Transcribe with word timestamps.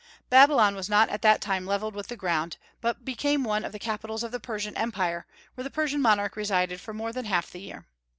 Babylon 0.31 0.73
was 0.73 0.89
not 0.89 1.09
at 1.09 1.21
that 1.21 1.41
time 1.41 1.67
levelled 1.67 1.93
with 1.93 2.07
the 2.07 2.15
ground, 2.15 2.57
but 2.81 3.05
became 3.05 3.43
one 3.43 3.63
of 3.63 3.71
the 3.71 3.77
capitals 3.77 4.23
of 4.23 4.31
the 4.31 4.39
Persian 4.39 4.75
Empire, 4.75 5.27
where 5.53 5.63
the 5.63 5.69
Persian 5.69 6.01
monarch 6.01 6.35
resided 6.35 6.81
for 6.81 6.91
more 6.91 7.11
than 7.13 7.25
half 7.25 7.51
the 7.51 7.61
year. 7.61 7.85